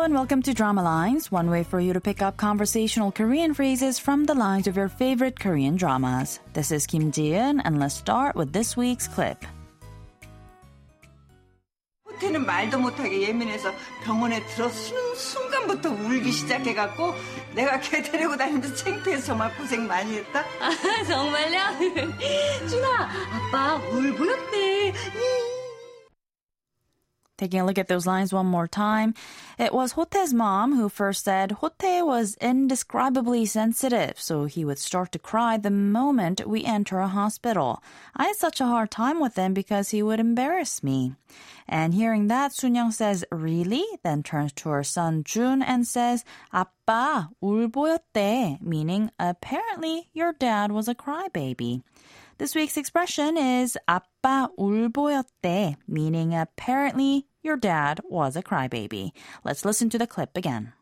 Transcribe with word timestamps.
and 0.00 0.14
welcome 0.14 0.40
to 0.40 0.54
Drama 0.54 0.82
Lines, 0.82 1.30
one 1.30 1.50
way 1.50 1.62
for 1.62 1.78
you 1.78 1.92
to 1.92 2.00
pick 2.00 2.22
up 2.22 2.38
conversational 2.38 3.12
Korean 3.12 3.52
phrases 3.52 3.98
from 3.98 4.24
the 4.24 4.32
lines 4.32 4.66
of 4.66 4.74
your 4.74 4.88
favorite 4.88 5.38
Korean 5.38 5.76
dramas. 5.76 6.40
This 6.54 6.72
is 6.72 6.86
Kim 6.86 7.12
Ji-eun, 7.12 7.60
and 7.62 7.78
let's 7.78 7.94
start 7.94 8.36
with 8.36 8.54
this 8.54 8.74
week's 8.74 9.06
clip. 9.06 9.44
호태는 12.08 12.46
말도 12.46 12.78
못하게 12.78 13.28
예민해서 13.28 13.70
병원에 14.02 14.42
들어서는 14.46 15.14
순간부터 15.14 15.90
울기 15.90 16.32
시작해갖고 16.32 17.12
내가 17.54 17.78
걔 17.80 18.00
데리고 18.00 18.34
다니면서 18.34 18.74
창피해서 18.76 19.26
정말 19.26 19.54
고생 19.58 19.86
많이 19.86 20.16
했다. 20.16 20.40
아, 20.58 21.04
정말요? 21.04 21.60
준아, 22.66 23.10
아빠 23.30 23.74
울 23.92 24.16
보였대. 24.16 24.94
Taking 27.40 27.60
a 27.60 27.66
look 27.66 27.76
at 27.76 27.88
those 27.88 28.06
lines 28.06 28.32
one 28.32 28.46
more 28.46 28.66
time. 28.66 29.12
It 29.58 29.74
was 29.74 29.92
Hote's 29.92 30.32
mom 30.32 30.74
who 30.74 30.88
first 30.88 31.24
said 31.24 31.52
Hote 31.52 32.06
was 32.06 32.34
indescribably 32.40 33.44
sensitive, 33.44 34.18
so 34.18 34.46
he 34.46 34.64
would 34.64 34.78
start 34.78 35.12
to 35.12 35.18
cry 35.18 35.58
the 35.58 35.70
moment 35.70 36.46
we 36.46 36.64
enter 36.64 36.98
a 36.98 37.08
hospital. 37.08 37.82
I 38.16 38.28
had 38.28 38.36
such 38.36 38.62
a 38.62 38.66
hard 38.66 38.90
time 38.90 39.20
with 39.20 39.36
him 39.36 39.52
because 39.52 39.90
he 39.90 40.02
would 40.02 40.18
embarrass 40.18 40.82
me. 40.82 41.14
And 41.68 41.92
hearing 41.92 42.28
that, 42.28 42.52
Sunyoung 42.52 42.94
says, 42.94 43.22
Really? 43.30 43.84
Then 44.02 44.22
turns 44.22 44.54
to 44.54 44.70
her 44.70 44.84
son 44.84 45.22
Jun 45.22 45.60
and 45.60 45.86
says, 45.86 46.24
아빠, 46.54 47.28
울 47.42 47.68
보였대, 47.68 48.62
meaning 48.62 49.10
apparently 49.18 50.08
your 50.14 50.32
dad 50.32 50.72
was 50.72 50.88
a 50.88 50.94
crybaby. 50.94 51.82
This 52.40 52.54
week's 52.54 52.76
expression 52.76 53.36
is 53.36 53.78
아빠 53.88 54.48
울 54.58 54.90
보였대, 54.90 55.76
meaning 55.88 56.32
apparently 56.34 57.26
your 57.42 57.56
dad 57.56 58.00
was 58.10 58.36
a 58.36 58.42
crybaby. 58.42 59.12
Let's 59.44 59.64
listen 59.64 59.88
to 59.90 59.98
the 59.98 60.06
clip 60.06 60.36
again. 60.36 60.72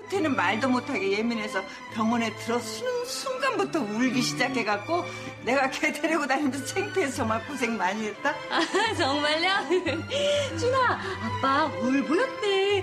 호태는 0.00 0.34
말도 0.34 0.68
못하게 0.68 1.18
예민해서 1.18 1.62
병원에 1.94 2.34
들어서는 2.36 3.04
순간부터 3.04 3.80
울기 3.80 4.22
시작해갖고 4.22 5.04
내가 5.44 5.68
걔 5.70 5.92
데리고 5.92 6.26
다니면서 6.26 6.64
창피해서 6.64 7.16
정말 7.16 7.46
고생 7.46 7.76
많이 7.76 8.06
했다. 8.06 8.34
아, 8.50 8.94
정말요? 8.94 9.50
준아, 10.58 11.00
아빠 11.22 11.66
울 11.82 12.04
보였대. 12.04 12.82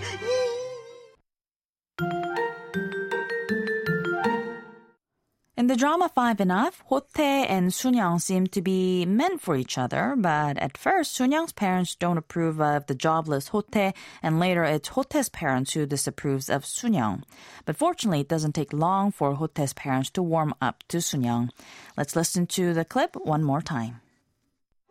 In 5.61 5.65
the 5.65 5.75
drama 5.75 6.07
Five 6.13 6.39
Enough, 6.39 6.83
Hote 6.85 7.17
and 7.17 7.71
Sunyoung 7.71 8.21
seem 8.21 8.45
to 8.45 8.61
be 8.61 9.07
meant 9.07 9.41
for 9.41 9.55
each 9.55 9.79
other, 9.79 10.13
but 10.15 10.55
at 10.59 10.77
first, 10.77 11.17
Sunyoung's 11.17 11.51
parents 11.51 11.95
don't 11.95 12.19
approve 12.19 12.61
of 12.61 12.85
the 12.85 12.93
jobless 12.93 13.47
Hote, 13.47 13.93
and 14.21 14.39
later 14.39 14.63
it's 14.63 14.89
Hote's 14.89 15.29
parents 15.29 15.73
who 15.73 15.87
disapproves 15.87 16.51
of 16.51 16.63
Sunyoung. 16.63 17.23
But 17.65 17.75
fortunately, 17.75 18.19
it 18.19 18.29
doesn't 18.29 18.53
take 18.53 18.71
long 18.71 19.11
for 19.11 19.33
Hote's 19.33 19.73
parents 19.73 20.11
to 20.11 20.21
warm 20.21 20.53
up 20.61 20.83
to 20.89 20.97
Sunyoung. 20.97 21.49
Let's 21.97 22.15
listen 22.15 22.45
to 22.53 22.75
the 22.75 22.85
clip 22.85 23.15
one 23.15 23.43
more 23.43 23.61
time. 23.61 24.01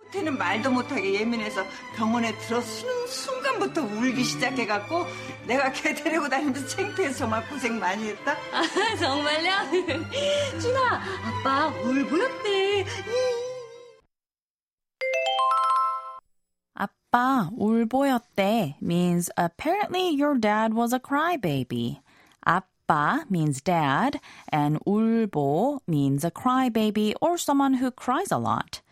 호태는 0.06 0.38
말도 0.38 0.70
못하게 0.70 1.14
예민해서 1.14 1.64
병원에 1.96 2.36
들어서는 2.38 3.06
순간부터 3.08 3.82
울기 3.82 4.22
시작해갖고 4.22 5.04
내가 5.46 5.72
걔 5.72 5.94
데리고 5.94 6.28
다니면서 6.28 6.66
창피해서 6.68 7.18
정말 7.18 7.46
고생 7.48 7.78
많이 7.78 8.08
했다. 8.08 8.36
아, 8.52 8.96
정말요? 8.96 9.50
준아, 11.40 11.40
아빠 11.40 11.68
울 11.82 12.06
보였대. 12.06 12.84
아빠 16.74 17.48
울 17.56 17.86
보였대 17.86 18.76
means 18.80 19.30
apparently 19.38 20.10
your 20.10 20.38
dad 20.38 20.74
was 20.74 20.92
a 20.92 21.00
crybaby. 21.00 22.00
아빠 22.46 23.24
means 23.30 23.60
dad, 23.60 24.20
and 24.50 24.78
울보 24.86 25.80
means 25.86 26.24
a 26.24 26.30
crybaby 26.30 27.14
or 27.20 27.36
someone 27.38 27.74
who 27.74 27.90
cries 27.90 28.30
a 28.30 28.38
lot. 28.38 28.82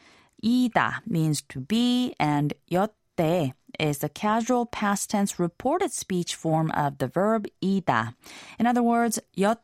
이다 0.43 1.03
means 1.07 1.43
to 1.43 1.61
be, 1.61 2.15
and 2.19 2.55
였대 2.71 3.53
is 3.79 3.99
the 3.99 4.09
casual 4.09 4.67
past 4.67 5.11
tense 5.11 5.39
reported 5.39 5.93
speech 5.93 6.35
form 6.35 6.71
of 6.73 6.99
the 6.99 7.09
verb 7.09 7.47
이다. 7.63 8.15
In 8.59 8.67
other 8.67 8.83
words, 8.83 9.21
였대 9.37 9.59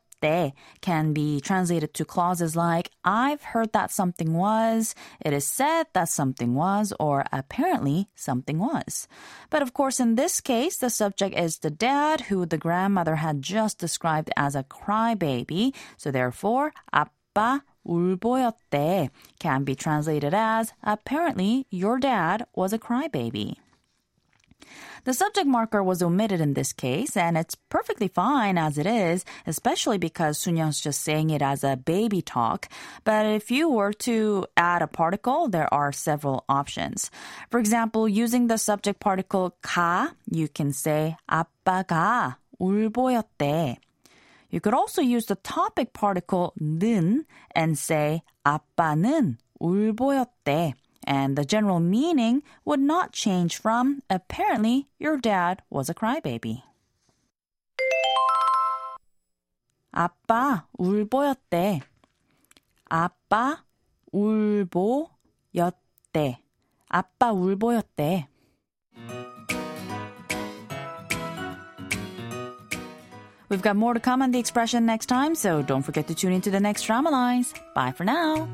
can 0.80 1.12
be 1.12 1.40
translated 1.40 1.94
to 1.94 2.04
clauses 2.04 2.54
like 2.54 2.90
I've 3.04 3.42
heard 3.42 3.72
that 3.72 3.90
something 3.90 4.34
was, 4.34 4.94
it 5.20 5.32
is 5.32 5.46
said 5.46 5.86
that 5.94 6.08
something 6.08 6.54
was, 6.54 6.92
or 7.00 7.24
apparently 7.32 8.08
something 8.14 8.58
was. 8.58 9.08
But 9.48 9.62
of 9.62 9.72
course, 9.72 10.00
in 10.00 10.16
this 10.16 10.40
case, 10.40 10.76
the 10.76 10.90
subject 10.90 11.36
is 11.36 11.58
the 11.58 11.70
dad 11.70 12.28
who 12.28 12.44
the 12.44 12.58
grandmother 12.58 13.16
had 13.16 13.42
just 13.42 13.78
described 13.78 14.30
as 14.36 14.54
a 14.54 14.64
crybaby. 14.64 15.74
So 15.96 16.10
therefore, 16.10 16.72
아빠 16.92 17.62
울 17.84 18.18
보였대 18.18 19.08
can 19.38 19.64
be 19.64 19.74
translated 19.74 20.34
as 20.34 20.72
apparently 20.84 21.66
your 21.70 21.98
dad 21.98 22.44
was 22.54 22.72
a 22.72 22.78
crybaby. 22.78 23.56
The 25.04 25.14
subject 25.14 25.46
marker 25.46 25.82
was 25.82 26.02
omitted 26.02 26.40
in 26.40 26.54
this 26.54 26.72
case, 26.72 27.16
and 27.16 27.36
it's 27.36 27.54
perfectly 27.54 28.08
fine 28.08 28.58
as 28.58 28.78
it 28.78 28.86
is, 28.86 29.24
especially 29.46 29.98
because 29.98 30.38
Sunyoung's 30.38 30.80
just 30.80 31.02
saying 31.02 31.30
it 31.30 31.42
as 31.42 31.64
a 31.64 31.76
baby 31.76 32.22
talk. 32.22 32.68
But 33.04 33.26
if 33.26 33.50
you 33.50 33.68
were 33.70 33.92
to 34.04 34.46
add 34.56 34.82
a 34.82 34.86
particle, 34.86 35.48
there 35.48 35.72
are 35.72 35.92
several 35.92 36.44
options. 36.48 37.10
For 37.50 37.58
example, 37.58 38.08
using 38.08 38.46
the 38.48 38.58
subject 38.58 39.00
particle 39.00 39.56
가, 39.62 40.12
you 40.30 40.48
can 40.48 40.72
say 40.72 41.16
아빠가 41.30 42.36
울 42.60 42.90
보였대. 42.90 43.76
You 44.50 44.60
could 44.60 44.74
also 44.74 45.00
use 45.00 45.26
the 45.26 45.36
topic 45.36 45.92
particle 45.92 46.52
는 46.60 47.24
and 47.54 47.78
say 47.78 48.22
아빠는 48.44 49.38
울 49.60 49.94
보였대. 49.94 50.74
And 51.06 51.36
the 51.36 51.44
general 51.44 51.80
meaning 51.80 52.42
would 52.64 52.80
not 52.80 53.12
change 53.12 53.56
from 53.56 54.02
apparently 54.08 54.88
your 54.98 55.16
dad 55.18 55.62
was 55.70 55.88
a 55.88 55.94
crybaby. 55.94 56.62
아빠 59.92 60.64
울 60.78 61.04
보였대. 61.06 61.80
아빠 62.90 63.64
울 64.12 64.66
보였대. 64.66 66.38
아빠 66.88 67.32
울 67.32 67.56
보였대. 67.56 68.28
We've 73.48 73.62
got 73.62 73.74
more 73.74 73.94
to 73.94 74.00
come 74.00 74.22
on 74.22 74.30
the 74.30 74.38
expression 74.38 74.86
next 74.86 75.06
time, 75.06 75.34
so 75.34 75.60
don't 75.60 75.82
forget 75.82 76.06
to 76.06 76.14
tune 76.14 76.32
into 76.32 76.50
the 76.50 76.60
next 76.60 76.84
drama 76.84 77.10
lines. 77.10 77.52
Bye 77.74 77.90
for 77.90 78.04
now. 78.04 78.48